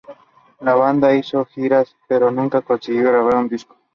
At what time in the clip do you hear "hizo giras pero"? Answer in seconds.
1.13-2.31